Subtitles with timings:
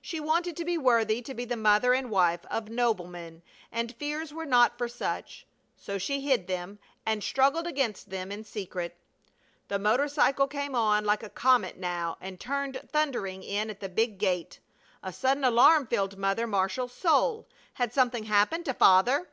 [0.00, 3.42] She wanted to be worthy to be the mother and wife of noblemen,
[3.72, 8.44] and fears were not for such; so she hid them and struggled against them in
[8.44, 8.96] secret.
[9.66, 13.88] The motor cycle came on like a comet now, and turned thundering in at the
[13.88, 14.60] big gate.
[15.02, 17.48] A sudden alarm filled Mother Marshall's soul.
[17.72, 19.26] Had something happened to Father?